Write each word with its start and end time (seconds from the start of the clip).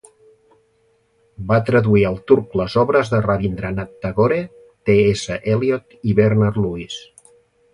Va 1.51 1.59
traduir 1.67 2.05
al 2.11 2.17
turc 2.31 2.57
les 2.61 2.77
obres 2.83 3.11
de 3.15 3.19
Rabindranath 3.25 3.93
Tagore, 4.07 4.41
TS 4.93 5.27
Eliot 5.53 5.97
i 6.13 6.17
Bernard 6.23 6.59
Lewis. 6.65 6.99